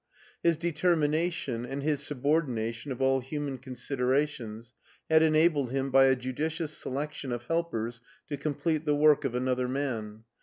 [0.41, 4.73] His determination, and his subordination of all human considerations,
[5.11, 9.35] had enabled him by a judi cious selection of helpers to• complete the work of
[9.35, 10.23] another man.